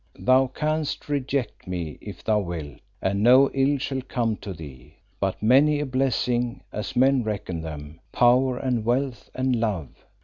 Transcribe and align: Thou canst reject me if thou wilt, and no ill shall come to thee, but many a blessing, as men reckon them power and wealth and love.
Thou 0.17 0.47
canst 0.47 1.09
reject 1.09 1.67
me 1.67 1.99
if 2.01 2.23
thou 2.23 2.39
wilt, 2.39 2.79
and 3.03 3.21
no 3.21 3.51
ill 3.51 3.77
shall 3.77 4.01
come 4.01 4.35
to 4.37 4.51
thee, 4.51 4.95
but 5.19 5.43
many 5.43 5.79
a 5.79 5.85
blessing, 5.85 6.63
as 6.73 6.95
men 6.95 7.23
reckon 7.23 7.61
them 7.61 7.99
power 8.11 8.57
and 8.57 8.83
wealth 8.83 9.29
and 9.35 9.55
love. 9.55 9.89